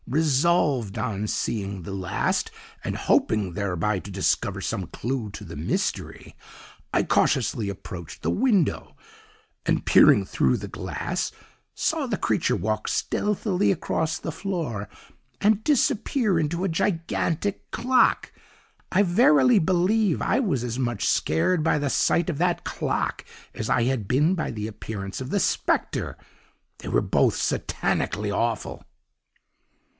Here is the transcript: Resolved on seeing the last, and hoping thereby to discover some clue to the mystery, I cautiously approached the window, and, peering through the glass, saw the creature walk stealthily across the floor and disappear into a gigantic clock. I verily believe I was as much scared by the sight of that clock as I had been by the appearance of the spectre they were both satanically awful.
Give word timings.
Resolved 0.07 0.97
on 0.97 1.27
seeing 1.27 1.83
the 1.83 1.93
last, 1.93 2.49
and 2.83 2.97
hoping 2.97 3.53
thereby 3.53 3.99
to 3.99 4.11
discover 4.11 4.59
some 4.59 4.87
clue 4.87 5.29
to 5.29 5.45
the 5.45 5.55
mystery, 5.55 6.35
I 6.91 7.03
cautiously 7.03 7.69
approached 7.69 8.21
the 8.21 8.31
window, 8.31 8.97
and, 9.65 9.85
peering 9.85 10.25
through 10.25 10.57
the 10.57 10.67
glass, 10.67 11.31
saw 11.75 12.07
the 12.07 12.17
creature 12.17 12.55
walk 12.57 12.87
stealthily 12.89 13.71
across 13.71 14.17
the 14.17 14.33
floor 14.33 14.89
and 15.39 15.63
disappear 15.63 16.39
into 16.39 16.63
a 16.63 16.67
gigantic 16.67 17.69
clock. 17.69 18.33
I 18.91 19.03
verily 19.03 19.59
believe 19.59 20.19
I 20.21 20.39
was 20.39 20.63
as 20.63 20.79
much 20.79 21.05
scared 21.05 21.63
by 21.63 21.77
the 21.77 21.91
sight 21.91 22.27
of 22.29 22.39
that 22.39 22.63
clock 22.65 23.23
as 23.53 23.69
I 23.69 23.83
had 23.83 24.07
been 24.09 24.33
by 24.33 24.49
the 24.49 24.67
appearance 24.67 25.21
of 25.21 25.29
the 25.29 25.39
spectre 25.39 26.17
they 26.79 26.87
were 26.89 27.01
both 27.01 27.35
satanically 27.35 28.31
awful. 28.35 28.83